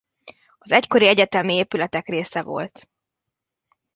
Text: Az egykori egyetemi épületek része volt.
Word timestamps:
Az 0.57 0.71
egykori 0.71 1.07
egyetemi 1.07 1.53
épületek 1.53 2.07
része 2.07 2.41
volt. 2.41 2.87